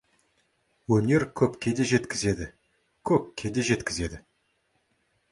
[0.95, 2.47] Өнер көпке де жеткізеді,
[3.11, 4.21] көкке де жеткізеді.